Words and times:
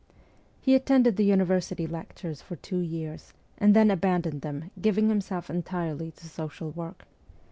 He 0.59 0.73
attended 0.73 1.15
the 1.15 1.25
university 1.25 1.85
lectures 1.85 2.41
for 2.41 2.55
two 2.55 2.79
years, 2.79 3.33
and 3.59 3.75
then 3.75 3.91
abandoned 3.91 4.41
them, 4.41 4.71
giving 4.81 5.09
himself 5.09 5.47
entirely 5.47 6.09
to 6.13 6.27
social 6.27 6.71
work. 6.71 7.05